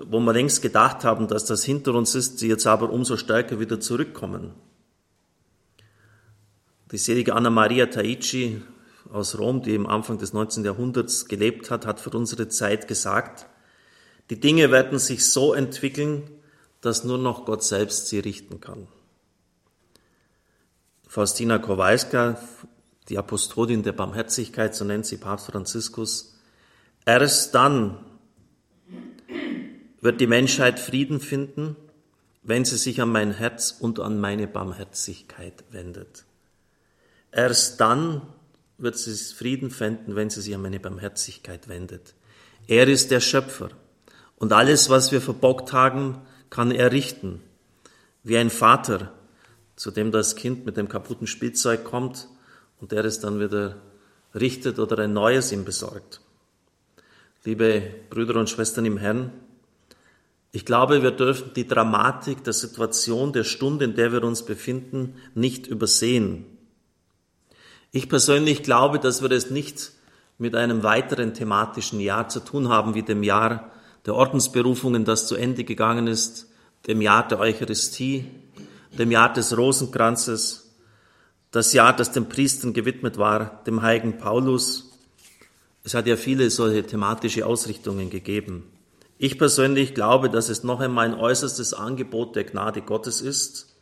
wo 0.05 0.19
wir 0.19 0.33
längst 0.33 0.61
gedacht 0.61 1.03
haben, 1.03 1.27
dass 1.27 1.45
das 1.45 1.63
hinter 1.63 1.93
uns 1.93 2.15
ist, 2.15 2.41
die 2.41 2.47
jetzt 2.47 2.67
aber 2.67 2.89
umso 2.91 3.17
stärker 3.17 3.59
wieder 3.59 3.79
zurückkommen. 3.79 4.53
Die 6.91 6.97
selige 6.97 7.33
Anna 7.35 7.49
Maria 7.49 7.87
Taici 7.87 8.61
aus 9.11 9.37
Rom, 9.37 9.61
die 9.61 9.75
im 9.75 9.87
Anfang 9.87 10.17
des 10.17 10.33
19. 10.33 10.63
Jahrhunderts 10.63 11.27
gelebt 11.27 11.69
hat, 11.69 11.85
hat 11.85 11.99
für 11.99 12.11
unsere 12.11 12.47
Zeit 12.47 12.87
gesagt, 12.87 13.45
die 14.29 14.39
Dinge 14.39 14.71
werden 14.71 14.99
sich 14.99 15.25
so 15.31 15.53
entwickeln, 15.53 16.29
dass 16.81 17.03
nur 17.03 17.17
noch 17.17 17.45
Gott 17.45 17.63
selbst 17.63 18.07
sie 18.07 18.19
richten 18.19 18.61
kann. 18.61 18.87
Faustina 21.07 21.57
Kowalska, 21.57 22.37
die 23.09 23.17
Apostolin 23.17 23.83
der 23.83 23.93
Barmherzigkeit, 23.93 24.75
so 24.75 24.83
nennt 24.83 25.05
sie 25.05 25.17
Papst 25.17 25.47
Franziskus, 25.47 26.35
erst 27.05 27.55
dann 27.55 27.97
wird 30.01 30.21
die 30.21 30.27
Menschheit 30.27 30.79
Frieden 30.79 31.19
finden, 31.19 31.75
wenn 32.43 32.65
sie 32.65 32.77
sich 32.77 33.01
an 33.01 33.09
mein 33.09 33.33
Herz 33.33 33.75
und 33.79 33.99
an 33.99 34.19
meine 34.19 34.47
Barmherzigkeit 34.47 35.65
wendet. 35.71 36.25
Erst 37.31 37.81
dann 37.81 38.21
wird 38.77 38.97
sie 38.97 39.15
Frieden 39.33 39.71
finden, 39.71 40.15
wenn 40.15 40.29
sie 40.29 40.41
sich 40.41 40.55
an 40.55 40.61
meine 40.61 40.79
Barmherzigkeit 40.79 41.67
wendet. 41.67 42.13
Er 42.67 42.87
ist 42.87 43.11
der 43.11 43.19
Schöpfer. 43.19 43.69
Und 44.37 44.53
alles, 44.53 44.89
was 44.89 45.11
wir 45.11 45.19
verbockt 45.19 45.73
haben, 45.73 46.21
kann 46.49 46.71
er 46.71 46.91
richten. 46.91 47.41
Wie 48.23 48.37
ein 48.37 48.49
Vater, 48.49 49.13
zu 49.75 49.91
dem 49.91 50.11
das 50.11 50.35
Kind 50.35 50.65
mit 50.65 50.77
dem 50.77 50.89
kaputten 50.89 51.27
Spielzeug 51.27 51.83
kommt 51.83 52.27
und 52.79 52.91
der 52.91 53.03
es 53.05 53.19
dann 53.19 53.39
wieder 53.39 53.77
richtet 54.35 54.79
oder 54.79 54.99
ein 54.99 55.13
neues 55.13 55.51
ihm 55.51 55.65
besorgt. 55.65 56.21
Liebe 57.43 57.81
Brüder 58.09 58.39
und 58.39 58.49
Schwestern 58.49 58.85
im 58.85 58.97
Herrn, 58.97 59.31
ich 60.51 60.65
glaube, 60.65 61.03
wir 61.03 61.11
dürfen 61.11 61.51
die 61.55 61.67
Dramatik 61.67 62.43
der 62.43 62.53
Situation, 62.53 63.33
der 63.33 63.43
Stunde, 63.43 63.85
in 63.85 63.95
der 63.95 64.11
wir 64.11 64.23
uns 64.23 64.43
befinden, 64.43 65.15
nicht 65.35 65.67
übersehen. 65.67 66.45
Ich 67.91 68.09
persönlich 68.09 68.63
glaube, 68.63 68.99
dass 68.99 69.21
wir 69.21 69.31
es 69.31 69.49
nicht 69.49 69.91
mit 70.37 70.55
einem 70.55 70.83
weiteren 70.83 71.33
thematischen 71.33 71.99
Jahr 71.99 72.29
zu 72.29 72.39
tun 72.39 72.69
haben, 72.69 72.95
wie 72.95 73.03
dem 73.03 73.23
Jahr 73.23 73.71
der 74.05 74.15
Ordensberufungen, 74.15 75.03
das 75.03 75.27
zu 75.27 75.35
Ende 75.35 75.63
gegangen 75.63 76.07
ist, 76.07 76.47
dem 76.87 77.01
Jahr 77.01 77.27
der 77.27 77.39
Eucharistie, 77.39 78.25
dem 78.97 79.11
Jahr 79.11 79.33
des 79.33 79.57
Rosenkranzes, 79.57 80.75
das 81.51 81.73
Jahr, 81.73 81.95
das 81.95 82.11
den 82.11 82.29
Priestern 82.29 82.73
gewidmet 82.73 83.17
war, 83.17 83.63
dem 83.65 83.81
heiligen 83.81 84.17
Paulus. 84.17 84.91
Es 85.83 85.93
hat 85.93 86.07
ja 86.07 86.17
viele 86.17 86.49
solche 86.49 86.83
thematische 86.83 87.45
Ausrichtungen 87.45 88.09
gegeben. 88.09 88.63
Ich 89.17 89.37
persönlich 89.37 89.95
glaube, 89.95 90.29
dass 90.29 90.49
es 90.49 90.63
noch 90.63 90.79
einmal 90.79 91.05
ein 91.05 91.19
äußerstes 91.19 91.73
Angebot 91.73 92.35
der 92.35 92.43
Gnade 92.43 92.81
Gottes 92.81 93.21
ist, 93.21 93.75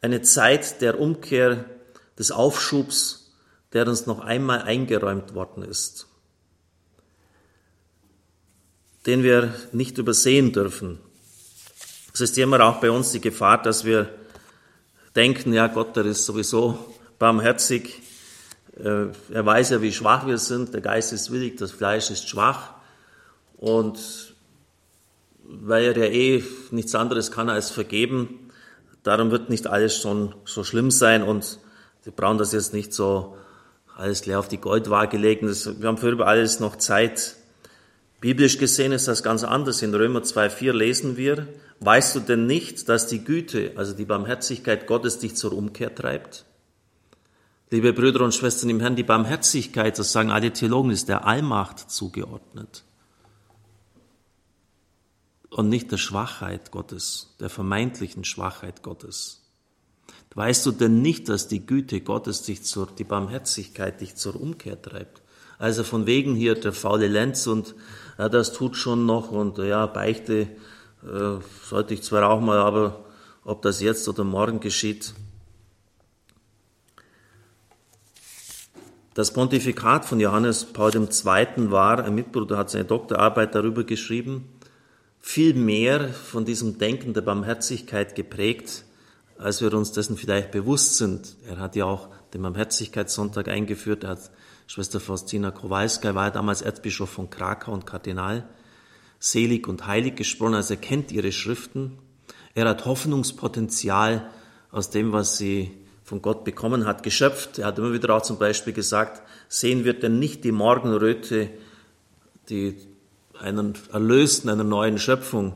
eine 0.00 0.22
Zeit 0.22 0.80
der 0.80 0.98
Umkehr, 0.98 1.64
des 2.18 2.30
Aufschubs, 2.30 3.32
der 3.72 3.88
uns 3.88 4.06
noch 4.06 4.20
einmal 4.20 4.62
eingeräumt 4.62 5.34
worden 5.34 5.62
ist, 5.62 6.06
den 9.06 9.22
wir 9.22 9.54
nicht 9.72 9.98
übersehen 9.98 10.52
dürfen. 10.52 11.00
Es 12.12 12.20
ist 12.20 12.36
immer 12.36 12.60
auch 12.60 12.80
bei 12.80 12.90
uns 12.90 13.12
die 13.12 13.20
Gefahr, 13.20 13.62
dass 13.62 13.84
wir 13.84 14.12
denken, 15.16 15.52
ja, 15.52 15.66
Gott, 15.66 15.96
der 15.96 16.04
ist 16.04 16.26
sowieso 16.26 16.78
barmherzig. 17.18 18.02
Äh, 18.76 19.06
er 19.32 19.46
weiß 19.46 19.70
ja, 19.70 19.82
wie 19.82 19.92
schwach 19.92 20.26
wir 20.26 20.38
sind. 20.38 20.74
Der 20.74 20.82
Geist 20.82 21.12
ist 21.12 21.30
willig, 21.30 21.56
das 21.56 21.72
Fleisch 21.72 22.10
ist 22.10 22.28
schwach. 22.28 22.74
Und 23.56 24.31
weil 25.60 25.84
er 25.84 25.96
ja 25.96 26.12
eh 26.12 26.44
nichts 26.70 26.94
anderes 26.94 27.30
kann 27.30 27.48
als 27.48 27.70
vergeben, 27.70 28.50
darum 29.02 29.30
wird 29.30 29.50
nicht 29.50 29.66
alles 29.66 29.96
schon 29.96 30.34
so 30.44 30.64
schlimm 30.64 30.90
sein 30.90 31.22
und 31.22 31.58
wir 32.04 32.12
brauchen 32.12 32.38
das 32.38 32.52
jetzt 32.52 32.72
nicht 32.72 32.92
so 32.92 33.36
alles 33.96 34.22
klar 34.22 34.38
auf 34.38 34.48
die 34.48 34.58
Goldwaage 34.58 35.16
legen. 35.16 35.46
Das, 35.46 35.80
wir 35.80 35.88
haben 35.88 35.98
für 35.98 36.10
über 36.10 36.26
alles 36.26 36.60
noch 36.60 36.76
Zeit. 36.76 37.36
Biblisch 38.20 38.58
gesehen 38.58 38.92
ist 38.92 39.08
das 39.08 39.22
ganz 39.22 39.44
anders. 39.44 39.82
In 39.82 39.94
Römer 39.94 40.20
2,4 40.20 40.72
lesen 40.72 41.16
wir, 41.16 41.48
weißt 41.80 42.16
du 42.16 42.20
denn 42.20 42.46
nicht, 42.46 42.88
dass 42.88 43.06
die 43.06 43.24
Güte, 43.24 43.72
also 43.76 43.92
die 43.92 44.04
Barmherzigkeit 44.04 44.86
Gottes 44.86 45.18
dich 45.18 45.36
zur 45.36 45.52
Umkehr 45.52 45.94
treibt? 45.94 46.44
Liebe 47.70 47.92
Brüder 47.92 48.20
und 48.22 48.34
Schwestern 48.34 48.70
im 48.70 48.80
Herrn, 48.80 48.96
die 48.96 49.02
Barmherzigkeit, 49.02 49.98
das 49.98 50.12
sagen 50.12 50.30
alle 50.30 50.52
Theologen, 50.52 50.90
ist 50.90 51.08
der 51.08 51.26
Allmacht 51.26 51.90
zugeordnet. 51.90 52.84
Und 55.54 55.68
nicht 55.68 55.92
der 55.92 55.98
Schwachheit 55.98 56.70
Gottes, 56.70 57.34
der 57.38 57.50
vermeintlichen 57.50 58.24
Schwachheit 58.24 58.82
Gottes. 58.82 59.42
Weißt 60.34 60.64
du 60.64 60.72
denn 60.72 61.02
nicht, 61.02 61.28
dass 61.28 61.46
die 61.46 61.66
Güte 61.66 62.00
Gottes 62.00 62.42
dich 62.42 62.64
zur, 62.64 62.86
die 62.86 63.04
Barmherzigkeit 63.04 64.00
dich 64.00 64.16
zur 64.16 64.40
Umkehr 64.40 64.80
treibt? 64.80 65.20
Also 65.58 65.84
von 65.84 66.06
wegen 66.06 66.34
hier 66.34 66.54
der 66.54 66.72
faule 66.72 67.06
Lenz 67.06 67.46
und 67.46 67.74
ja, 68.18 68.30
das 68.30 68.52
tut 68.52 68.76
schon 68.76 69.04
noch 69.04 69.30
und 69.30 69.58
ja, 69.58 69.86
Beichte 69.86 70.48
äh, 71.02 71.38
sollte 71.68 71.94
ich 71.94 72.02
zwar 72.02 72.28
auch 72.30 72.40
mal, 72.40 72.58
aber 72.58 73.04
ob 73.44 73.60
das 73.60 73.82
jetzt 73.82 74.08
oder 74.08 74.24
morgen 74.24 74.58
geschieht. 74.58 75.12
Das 79.14 79.34
Pontifikat 79.34 80.06
von 80.06 80.18
Johannes 80.18 80.64
Paul 80.64 80.90
II. 80.94 81.70
war, 81.70 82.02
ein 82.02 82.14
Mitbruder 82.14 82.56
hat 82.56 82.70
seine 82.70 82.86
Doktorarbeit 82.86 83.54
darüber 83.54 83.84
geschrieben, 83.84 84.48
viel 85.22 85.54
mehr 85.54 86.10
von 86.10 86.44
diesem 86.44 86.76
Denken 86.76 87.14
der 87.14 87.22
Barmherzigkeit 87.22 88.14
geprägt 88.14 88.84
als 89.42 89.60
wir 89.60 89.72
uns 89.74 89.92
dessen 89.92 90.16
vielleicht 90.16 90.50
bewusst 90.50 90.96
sind. 90.96 91.36
Er 91.48 91.58
hat 91.58 91.76
ja 91.76 91.84
auch 91.84 92.08
den 92.32 92.42
Barmherzigkeitssonntag 92.42 93.48
eingeführt. 93.48 94.04
Er 94.04 94.10
hat 94.10 94.30
Schwester 94.66 95.00
Faustina 95.00 95.50
Kowalska, 95.50 96.14
war 96.14 96.30
damals 96.30 96.62
Erzbischof 96.62 97.10
von 97.10 97.28
Krakau 97.28 97.72
und 97.72 97.86
Kardinal, 97.86 98.48
selig 99.18 99.68
und 99.68 99.86
heilig 99.86 100.16
gesprochen, 100.16 100.54
also 100.54 100.74
er 100.74 100.80
kennt 100.80 101.12
ihre 101.12 101.32
Schriften. 101.32 101.98
Er 102.54 102.68
hat 102.68 102.84
Hoffnungspotenzial 102.84 104.30
aus 104.70 104.90
dem, 104.90 105.12
was 105.12 105.36
sie 105.36 105.72
von 106.04 106.22
Gott 106.22 106.44
bekommen 106.44 106.86
hat, 106.86 107.02
geschöpft. 107.02 107.58
Er 107.58 107.66
hat 107.66 107.78
immer 107.78 107.92
wieder 107.92 108.14
auch 108.14 108.22
zum 108.22 108.38
Beispiel 108.38 108.72
gesagt, 108.72 109.22
sehen 109.48 109.84
wir 109.84 109.94
denn 109.94 110.18
nicht 110.18 110.44
die 110.44 110.52
Morgenröte, 110.52 111.50
die 112.48 112.76
einen 113.42 113.74
Erlösten, 113.92 114.48
einer 114.48 114.64
neuen 114.64 114.98
Schöpfung? 114.98 115.54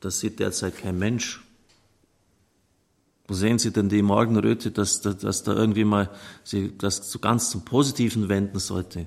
Das 0.00 0.20
sieht 0.20 0.40
derzeit 0.40 0.76
kein 0.76 0.98
Mensch. 0.98 1.40
Wo 3.28 3.34
sehen 3.34 3.58
Sie 3.58 3.70
denn 3.70 3.88
die 3.88 4.02
Morgenröte, 4.02 4.72
dass, 4.72 5.00
dass, 5.00 5.18
dass 5.18 5.42
da 5.44 5.54
irgendwie 5.54 5.84
mal 5.84 6.10
Sie 6.42 6.76
das 6.76 7.10
so 7.10 7.20
ganz 7.20 7.50
zum 7.50 7.64
Positiven 7.64 8.28
wenden 8.28 8.58
sollte? 8.58 9.06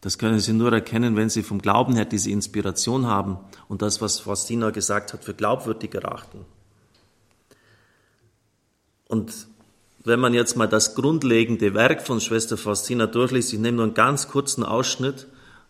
Das 0.00 0.18
können 0.18 0.38
Sie 0.38 0.52
nur 0.52 0.72
erkennen, 0.72 1.16
wenn 1.16 1.30
Sie 1.30 1.42
vom 1.42 1.60
Glauben 1.60 1.96
her 1.96 2.04
diese 2.04 2.30
Inspiration 2.30 3.06
haben 3.06 3.38
und 3.68 3.82
das, 3.82 4.00
was 4.00 4.20
Faustina 4.20 4.70
gesagt 4.70 5.12
hat, 5.12 5.24
für 5.24 5.34
glaubwürdig 5.34 5.94
erachten. 5.94 6.44
Und 9.08 9.48
wenn 10.04 10.20
man 10.20 10.34
jetzt 10.34 10.56
mal 10.56 10.68
das 10.68 10.94
grundlegende 10.94 11.74
Werk 11.74 12.06
von 12.06 12.20
Schwester 12.20 12.56
Faustina 12.56 13.06
durchliest, 13.06 13.52
ich 13.52 13.58
nehme 13.58 13.78
nur 13.78 13.86
einen 13.86 13.94
ganz 13.94 14.28
kurzen 14.28 14.62
Ausschnitt, 14.62 15.26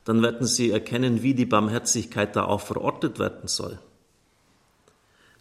dann 0.07 0.23
werden 0.23 0.47
Sie 0.47 0.71
erkennen, 0.71 1.23
wie 1.23 1.35
die 1.35 1.47
Barmherzigkeit 1.47 2.37
da 2.37 2.45
auch 2.45 2.61
verortet 2.61 3.19
werden 3.19 3.49
soll. 3.49 3.79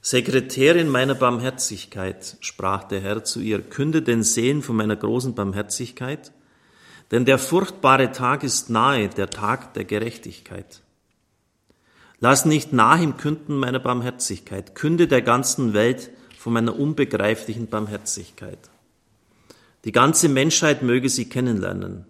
Sekretärin 0.01 0.89
meiner 0.89 1.13
Barmherzigkeit, 1.13 2.37
sprach 2.39 2.83
der 2.83 2.99
Herr 2.99 3.23
zu 3.23 3.41
ihr, 3.41 3.61
künde 3.61 4.01
den 4.01 4.23
Sehen 4.23 4.63
von 4.63 4.75
meiner 4.75 4.95
großen 4.95 5.35
Barmherzigkeit, 5.35 6.31
denn 7.11 7.25
der 7.25 7.37
furchtbare 7.37 8.11
Tag 8.11 8.43
ist 8.43 8.71
nahe, 8.71 9.07
der 9.07 9.29
Tag 9.29 9.75
der 9.75 9.85
Gerechtigkeit. 9.85 10.81
Lass 12.19 12.45
nicht 12.45 12.73
nach 12.73 12.99
im 12.99 13.17
Künden 13.17 13.57
meiner 13.57 13.79
Barmherzigkeit, 13.79 14.73
künde 14.73 15.07
der 15.07 15.21
ganzen 15.21 15.73
Welt 15.73 16.09
von 16.39 16.53
meiner 16.53 16.79
unbegreiflichen 16.79 17.67
Barmherzigkeit. 17.67 18.59
Die 19.83 19.91
ganze 19.91 20.27
Menschheit 20.27 20.81
möge 20.81 21.09
sie 21.09 21.29
kennenlernen. 21.29 22.05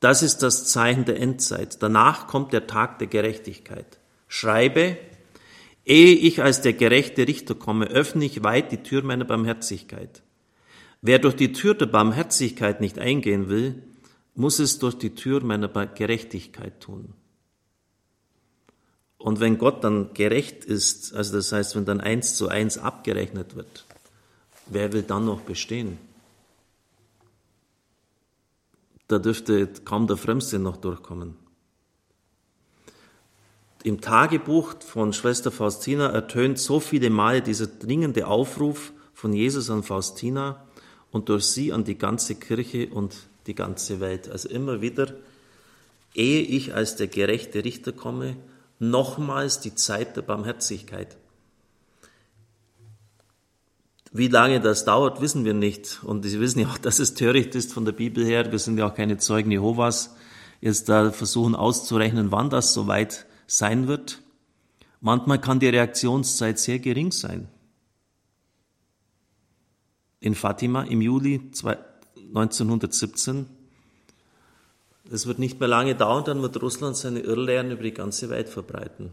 Das 0.00 0.22
ist 0.22 0.38
das 0.38 0.66
Zeichen 0.66 1.04
der 1.04 1.20
Endzeit. 1.20 1.82
Danach 1.82 2.26
kommt 2.26 2.52
der 2.52 2.66
Tag 2.66 2.98
der 2.98 3.06
Gerechtigkeit. 3.06 3.98
Schreibe, 4.28 4.96
Ehe 5.84 6.14
ich 6.14 6.42
als 6.42 6.60
der 6.60 6.74
gerechte 6.74 7.26
Richter 7.26 7.54
komme, 7.54 7.86
öffne 7.86 8.24
ich 8.24 8.42
weit 8.42 8.70
die 8.70 8.82
Tür 8.82 9.02
meiner 9.02 9.24
Barmherzigkeit. 9.24 10.22
Wer 11.02 11.18
durch 11.18 11.34
die 11.34 11.52
Tür 11.52 11.74
der 11.74 11.86
Barmherzigkeit 11.86 12.80
nicht 12.80 12.98
eingehen 12.98 13.48
will, 13.48 13.82
muss 14.34 14.58
es 14.58 14.78
durch 14.78 14.94
die 14.94 15.14
Tür 15.14 15.42
meiner 15.42 15.68
Gerechtigkeit 15.68 16.80
tun. 16.80 17.14
Und 19.18 19.40
wenn 19.40 19.58
Gott 19.58 19.82
dann 19.84 20.14
gerecht 20.14 20.64
ist, 20.64 21.14
also 21.14 21.34
das 21.34 21.52
heißt, 21.52 21.76
wenn 21.76 21.84
dann 21.84 22.00
eins 22.00 22.36
zu 22.36 22.48
eins 22.48 22.78
abgerechnet 22.78 23.56
wird, 23.56 23.86
wer 24.66 24.92
will 24.92 25.02
dann 25.02 25.24
noch 25.24 25.40
bestehen? 25.40 25.98
Da 29.10 29.18
dürfte 29.18 29.66
kaum 29.84 30.06
der 30.06 30.16
Frömmste 30.16 30.60
noch 30.60 30.76
durchkommen. 30.76 31.34
Im 33.82 34.00
Tagebuch 34.00 34.74
von 34.86 35.12
Schwester 35.12 35.50
Faustina 35.50 36.10
ertönt 36.10 36.60
so 36.60 36.78
viele 36.78 37.10
Male 37.10 37.42
dieser 37.42 37.66
dringende 37.66 38.28
Aufruf 38.28 38.92
von 39.12 39.32
Jesus 39.32 39.68
an 39.68 39.82
Faustina 39.82 40.64
und 41.10 41.28
durch 41.28 41.46
sie 41.46 41.72
an 41.72 41.82
die 41.82 41.98
ganze 41.98 42.36
Kirche 42.36 42.88
und 42.90 43.16
die 43.48 43.56
ganze 43.56 43.98
Welt. 43.98 44.30
Also 44.30 44.48
immer 44.48 44.80
wieder, 44.80 45.12
ehe 46.14 46.42
ich 46.42 46.72
als 46.72 46.94
der 46.94 47.08
gerechte 47.08 47.64
Richter 47.64 47.90
komme, 47.90 48.36
nochmals 48.78 49.58
die 49.58 49.74
Zeit 49.74 50.16
der 50.16 50.22
Barmherzigkeit. 50.22 51.16
Wie 54.12 54.28
lange 54.28 54.60
das 54.60 54.84
dauert, 54.84 55.20
wissen 55.20 55.44
wir 55.44 55.54
nicht. 55.54 56.02
Und 56.02 56.24
Sie 56.24 56.40
wissen 56.40 56.60
ja 56.60 56.68
auch, 56.68 56.78
dass 56.78 56.98
es 56.98 57.14
töricht 57.14 57.54
ist 57.54 57.72
von 57.72 57.84
der 57.84 57.92
Bibel 57.92 58.24
her. 58.24 58.50
Wir 58.50 58.58
sind 58.58 58.76
ja 58.78 58.88
auch 58.88 58.94
keine 58.94 59.18
Zeugen 59.18 59.50
Jehovas. 59.50 60.16
Jetzt 60.60 60.88
da 60.88 61.12
versuchen 61.12 61.54
auszurechnen, 61.54 62.32
wann 62.32 62.50
das 62.50 62.74
soweit 62.74 63.26
sein 63.46 63.86
wird. 63.86 64.20
Manchmal 65.00 65.40
kann 65.40 65.60
die 65.60 65.68
Reaktionszeit 65.68 66.58
sehr 66.58 66.78
gering 66.78 67.12
sein. 67.12 67.48
In 70.18 70.34
Fatima 70.34 70.82
im 70.82 71.00
Juli 71.00 71.40
1917 72.34 73.46
es 75.12 75.26
wird 75.26 75.40
nicht 75.40 75.58
mehr 75.58 75.68
lange 75.68 75.96
dauern, 75.96 76.24
dann 76.24 76.42
wird 76.42 76.62
Russland 76.62 76.96
seine 76.96 77.20
Irrlehren 77.20 77.72
über 77.72 77.82
die 77.82 77.94
ganze 77.94 78.30
Welt 78.30 78.48
verbreiten 78.48 79.10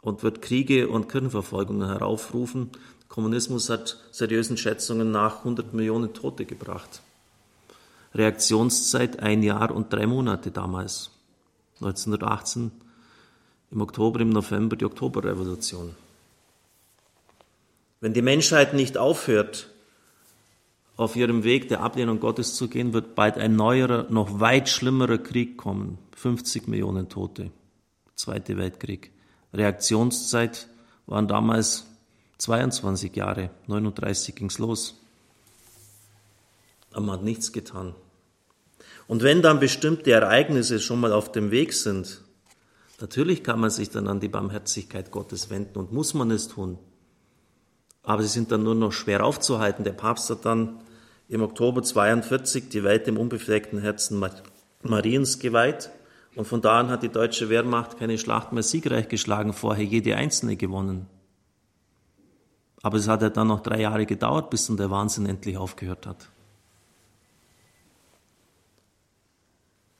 und 0.00 0.22
wird 0.22 0.40
Kriege 0.40 0.88
und 0.88 1.08
Kirchenverfolgungen 1.10 1.86
heraufrufen. 1.86 2.70
Kommunismus 3.08 3.70
hat 3.70 3.98
seriösen 4.12 4.56
Schätzungen 4.56 5.10
nach 5.10 5.38
100 5.38 5.72
Millionen 5.72 6.14
Tote 6.14 6.44
gebracht. 6.44 7.02
Reaktionszeit 8.14 9.20
ein 9.20 9.42
Jahr 9.42 9.70
und 9.70 9.92
drei 9.92 10.06
Monate 10.06 10.50
damals. 10.50 11.10
1918 11.76 12.70
im 13.70 13.80
Oktober, 13.80 14.20
im 14.20 14.30
November 14.30 14.76
die 14.76 14.84
Oktoberrevolution. 14.84 15.94
Wenn 18.00 18.14
die 18.14 18.22
Menschheit 18.22 18.74
nicht 18.74 18.96
aufhört, 18.96 19.68
auf 20.96 21.16
ihrem 21.16 21.44
Weg 21.44 21.68
der 21.68 21.80
Ablehnung 21.80 22.18
Gottes 22.18 22.54
zu 22.54 22.68
gehen, 22.68 22.92
wird 22.92 23.14
bald 23.14 23.38
ein 23.38 23.54
neuerer, 23.54 24.06
noch 24.10 24.40
weit 24.40 24.68
schlimmerer 24.68 25.18
Krieg 25.18 25.56
kommen. 25.56 25.98
50 26.16 26.66
Millionen 26.66 27.08
Tote. 27.08 27.50
Zweite 28.16 28.56
Weltkrieg. 28.56 29.12
Reaktionszeit 29.52 30.68
waren 31.06 31.28
damals 31.28 31.86
22 32.38 33.14
Jahre. 33.16 33.50
39 33.66 34.34
ging's 34.34 34.58
los. 34.58 35.00
Aber 36.92 37.02
man 37.02 37.18
hat 37.18 37.24
nichts 37.24 37.52
getan. 37.52 37.94
Und 39.06 39.22
wenn 39.22 39.42
dann 39.42 39.60
bestimmte 39.60 40.12
Ereignisse 40.12 40.80
schon 40.80 41.00
mal 41.00 41.12
auf 41.12 41.32
dem 41.32 41.50
Weg 41.50 41.72
sind, 41.72 42.22
natürlich 43.00 43.42
kann 43.42 43.60
man 43.60 43.70
sich 43.70 43.90
dann 43.90 44.06
an 44.06 44.20
die 44.20 44.28
Barmherzigkeit 44.28 45.10
Gottes 45.10 45.50
wenden 45.50 45.78
und 45.78 45.92
muss 45.92 46.14
man 46.14 46.30
es 46.30 46.48
tun. 46.48 46.78
Aber 48.02 48.22
sie 48.22 48.28
sind 48.28 48.52
dann 48.52 48.62
nur 48.62 48.74
noch 48.74 48.92
schwer 48.92 49.24
aufzuhalten. 49.24 49.84
Der 49.84 49.92
Papst 49.92 50.30
hat 50.30 50.44
dann 50.44 50.80
im 51.28 51.42
Oktober 51.42 51.82
42 51.82 52.68
die 52.68 52.84
Welt 52.84 53.06
dem 53.06 53.18
unbefleckten 53.18 53.80
Herzen 53.80 54.22
Mariens 54.82 55.38
geweiht. 55.38 55.90
Und 56.34 56.46
von 56.46 56.60
da 56.60 56.78
an 56.78 56.88
hat 56.88 57.02
die 57.02 57.08
deutsche 57.08 57.48
Wehrmacht 57.48 57.98
keine 57.98 58.16
Schlacht 58.16 58.52
mehr 58.52 58.62
siegreich 58.62 59.08
geschlagen, 59.08 59.52
vorher 59.52 59.84
jede 59.84 60.16
einzelne 60.16 60.56
gewonnen. 60.56 61.06
Aber 62.82 62.96
es 62.98 63.08
hat 63.08 63.22
ja 63.22 63.30
dann 63.30 63.48
noch 63.48 63.60
drei 63.60 63.80
Jahre 63.80 64.06
gedauert, 64.06 64.50
bis 64.50 64.66
dann 64.66 64.76
der 64.76 64.90
Wahnsinn 64.90 65.26
endlich 65.26 65.56
aufgehört 65.56 66.06
hat. 66.06 66.28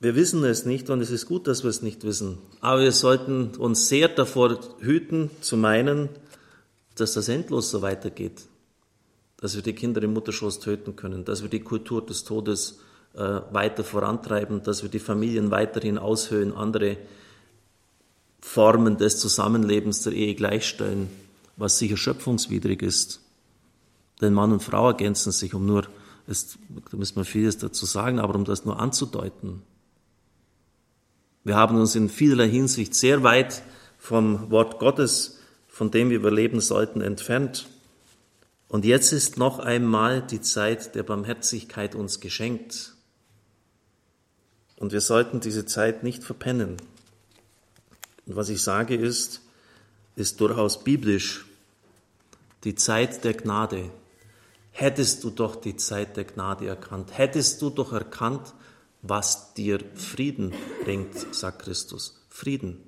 Wir 0.01 0.15
wissen 0.15 0.45
es 0.45 0.65
nicht 0.65 0.91
und 0.91 1.01
es 1.01 1.11
ist 1.11 1.27
gut, 1.27 1.49
dass 1.49 1.65
wir 1.65 1.71
es 1.71 1.83
nicht 1.83 2.05
wissen. 2.05 2.39
Aber 2.61 2.83
wir 2.83 2.93
sollten 2.93 3.57
uns 3.57 3.89
sehr 3.89 4.09
davor 4.09 4.59
hüten, 4.79 5.31
zu 5.41 5.57
meinen, 5.57 6.09
dass 6.95 7.15
das 7.15 7.29
endlos 7.29 7.71
so 7.71 7.83
weitergeht 7.83 8.47
dass 9.41 9.55
wir 9.55 9.63
die 9.63 9.73
Kinder 9.73 10.03
im 10.03 10.13
Mutterschoß 10.13 10.59
töten 10.59 10.97
können, 10.97 11.25
dass 11.25 11.43
wir 11.43 11.49
die 11.49 11.61
Kultur 11.61 12.05
des 12.05 12.25
Todes 12.25 12.81
äh, 13.15 13.41
weiter 13.51 13.85
vorantreiben, 13.85 14.63
dass 14.63 14.83
wir 14.83 14.91
die 14.91 14.99
Familien 14.99 15.51
weiterhin 15.51 15.97
aushöhlen, 15.97 16.53
andere 16.53 16.97
Formen 18.41 18.99
des 18.99 19.19
Zusammenlebens 19.19 20.03
der 20.03 20.13
Ehe 20.13 20.35
gleichstellen, 20.35 21.09
was 21.59 21.79
sicher 21.79 21.97
schöpfungswidrig 21.97 22.83
ist. 22.83 23.21
Denn 24.21 24.33
Mann 24.33 24.53
und 24.53 24.63
Frau 24.63 24.89
ergänzen 24.89 25.33
sich, 25.33 25.55
um 25.55 25.67
nur, 25.67 25.87
es, 26.27 26.59
da 26.91 26.97
müssen 26.97 27.17
wir 27.17 27.25
vieles 27.25 27.59
dazu 27.59 27.85
sagen, 27.85 28.19
aber 28.19 28.35
um 28.35 28.45
das 28.45 28.65
nur 28.65 28.81
anzudeuten. 28.81 29.63
Wir 31.45 31.57
haben 31.57 31.79
uns 31.79 31.95
in 31.95 32.09
vielerlei 32.09 32.49
Hinsicht 32.49 32.95
sehr 32.95 33.23
weit 33.23 33.63
vom 33.99 34.51
Wort 34.51 34.79
Gottes, 34.79 35.39
von 35.67 35.91
dem 35.91 36.11
wir 36.11 36.31
leben 36.31 36.61
sollten, 36.61 37.01
entfernt. 37.01 37.69
Und 38.69 38.85
jetzt 38.85 39.13
ist 39.13 39.39
noch 39.39 39.59
einmal 39.59 40.23
die 40.23 40.41
Zeit 40.41 40.95
der 40.95 41.03
Barmherzigkeit 41.03 41.95
uns 41.95 42.21
geschenkt. 42.21 42.95
Und 44.77 44.93
wir 44.93 45.01
sollten 45.01 45.41
diese 45.41 45.67
Zeit 45.67 46.03
nicht 46.03 46.23
verpennen. 46.23 46.77
Und 48.27 48.37
was 48.37 48.49
ich 48.49 48.61
sage 48.61 48.95
ist, 48.95 49.41
ist 50.17 50.41
durchaus 50.41 50.85
biblisch. 50.85 51.48
Die 52.69 52.75
Zeit 52.75 53.25
der 53.25 53.33
Gnade. 53.33 53.91
Hättest 54.73 55.25
du 55.25 55.31
doch 55.31 55.57
die 55.57 55.77
Zeit 55.77 56.19
der 56.19 56.25
Gnade 56.25 56.67
erkannt, 56.67 57.17
hättest 57.17 57.63
du 57.63 57.71
doch 57.71 57.95
erkannt, 57.95 58.53
was 59.01 59.55
dir 59.55 59.81
Frieden 59.95 60.53
bringt, 60.85 61.35
sagt 61.35 61.63
Christus. 61.63 62.23
Frieden. 62.29 62.83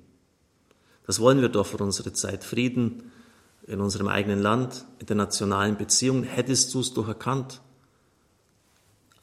Das 1.07 1.19
wollen 1.19 1.41
wir 1.41 1.49
doch 1.49 1.65
für 1.65 1.77
unsere 1.77 2.13
Zeit. 2.13 2.43
Frieden 2.43 3.11
in 3.65 3.81
unserem 3.81 4.07
eigenen 4.07 4.39
Land, 4.39 4.85
in 4.99 5.07
den 5.07 5.17
nationalen 5.17 5.77
Beziehungen, 5.77 6.25
hättest 6.25 6.71
du 6.75 6.81
es 6.81 6.93
doch 6.93 7.07
erkannt. 7.07 7.59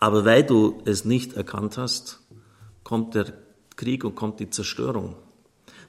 Aber 0.00 0.24
weil 0.24 0.42
du 0.42 0.82
es 0.86 1.04
nicht 1.04 1.34
erkannt 1.34 1.78
hast, 1.78 2.18
kommt 2.82 3.14
der 3.14 3.32
Krieg 3.76 4.02
und 4.02 4.16
kommt 4.16 4.40
die 4.40 4.50
Zerstörung. 4.50 5.14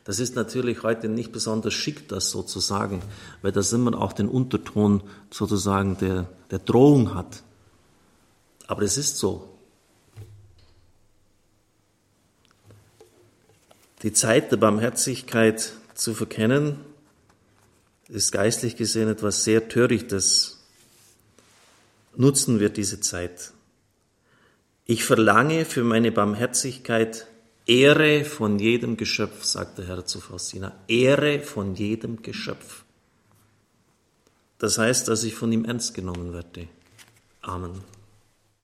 Das 0.10 0.18
ist 0.18 0.36
natürlich 0.36 0.82
heute 0.82 1.08
nicht 1.08 1.32
besonders 1.32 1.76
schick, 1.76 2.08
das 2.08 2.32
so 2.32 2.42
zu 2.42 2.60
sagen, 2.60 3.04
weil 3.44 3.52
das 3.52 3.72
immer 3.74 3.96
auch 3.96 4.12
den 4.12 4.28
Unterton 4.28 5.04
sozusagen 5.30 6.00
der, 6.00 6.28
der 6.50 6.58
Drohung 6.58 7.14
hat. 7.14 7.44
Aber 8.66 8.82
es 8.82 8.98
ist 8.98 9.18
so. 9.18 9.48
Die 14.02 14.12
Zeit 14.12 14.52
der 14.52 14.58
Barmherzigkeit 14.58 15.74
zu 15.94 16.16
verkennen, 16.16 16.80
ist 18.08 18.32
geistlich 18.32 18.78
gesehen 18.78 19.10
etwas 19.10 19.44
sehr 19.44 19.70
Törichtes. 19.70 20.58
Nutzen 22.16 22.60
wir 22.60 22.70
diese 22.70 23.00
Zeit. 23.00 23.52
Ich 24.86 25.04
verlange 25.04 25.66
für 25.66 25.84
meine 25.84 26.12
Barmherzigkeit 26.12 27.28
Ehre 27.70 28.26
von 28.26 28.58
jedem 28.58 28.98
Geschöpf, 28.98 29.44
sagt 29.44 29.78
der 29.78 29.86
Herr 29.86 30.04
zu 30.04 30.20
Faustina. 30.20 30.74
Ehre 30.88 31.40
von 31.40 31.76
jedem 31.76 32.24
Geschöpf. 32.24 32.84
Das 34.58 34.80
heißt, 34.80 35.08
dass 35.08 35.24
ich 35.24 35.36
von 35.36 35.52
ihm 35.52 35.66
ernst 35.66 35.94
genommen 35.94 36.34
werde. 36.34 36.68
Amen. 37.42 37.84